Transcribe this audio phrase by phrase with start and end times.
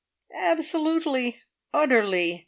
[0.39, 1.43] "Absolutely!
[1.75, 2.31] Utterly!